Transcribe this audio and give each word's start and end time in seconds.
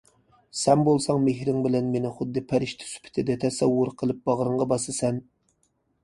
سەن 0.59 0.83
بولساڭ 0.85 1.17
مېھرىڭ 1.25 1.57
بىلەن 1.65 1.91
مېنى 1.95 2.11
خۇددى 2.21 2.41
پەرىشتە 2.51 2.87
سۈپىتىدە 2.91 3.35
تەسەۋۋۇر 3.43 3.91
قىلىپ 3.99 4.23
باغرىڭغا 4.31 4.67
باسىسەن. 4.73 5.21